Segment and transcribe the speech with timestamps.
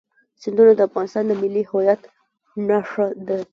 [0.41, 2.01] سیندونه د افغانستان د ملي هویت
[2.67, 3.37] نښه ده.